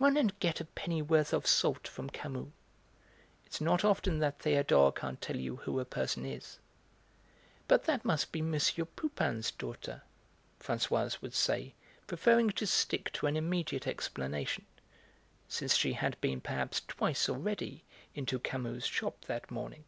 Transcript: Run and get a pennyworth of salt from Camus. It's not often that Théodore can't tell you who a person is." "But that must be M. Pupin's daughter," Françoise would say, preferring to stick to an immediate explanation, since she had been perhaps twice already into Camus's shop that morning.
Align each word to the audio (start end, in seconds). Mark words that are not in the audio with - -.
Run 0.00 0.16
and 0.16 0.36
get 0.40 0.58
a 0.60 0.64
pennyworth 0.64 1.32
of 1.32 1.46
salt 1.46 1.86
from 1.86 2.10
Camus. 2.10 2.48
It's 3.46 3.60
not 3.60 3.84
often 3.84 4.18
that 4.18 4.40
Théodore 4.40 4.92
can't 4.96 5.20
tell 5.22 5.36
you 5.36 5.54
who 5.54 5.78
a 5.78 5.84
person 5.84 6.26
is." 6.26 6.58
"But 7.68 7.84
that 7.84 8.04
must 8.04 8.32
be 8.32 8.40
M. 8.40 8.56
Pupin's 8.96 9.52
daughter," 9.52 10.02
Françoise 10.58 11.22
would 11.22 11.32
say, 11.32 11.76
preferring 12.08 12.50
to 12.50 12.66
stick 12.66 13.12
to 13.12 13.28
an 13.28 13.36
immediate 13.36 13.86
explanation, 13.86 14.66
since 15.46 15.76
she 15.76 15.92
had 15.92 16.20
been 16.20 16.40
perhaps 16.40 16.80
twice 16.88 17.28
already 17.28 17.84
into 18.16 18.40
Camus's 18.40 18.84
shop 18.88 19.26
that 19.26 19.48
morning. 19.48 19.84